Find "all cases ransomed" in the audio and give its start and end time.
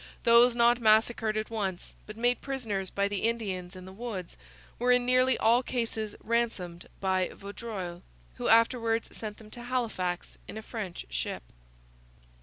5.37-6.87